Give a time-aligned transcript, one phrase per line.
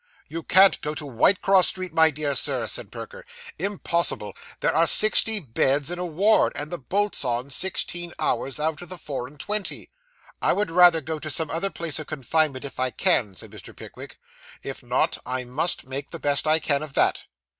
[0.27, 3.23] 'You can't go to Whitecross Street, my dear Sir,' said Perker.
[3.59, 4.33] 'Impossible!
[4.59, 8.89] There are sixty beds in a ward; and the bolt's on, sixteen hours out of
[8.89, 9.91] the four and twenty.'
[10.41, 13.75] 'I would rather go to some other place of confinement if I can,' said Mr.
[13.75, 14.17] Pickwick.
[14.63, 17.25] 'If not, I must make the best I can of that.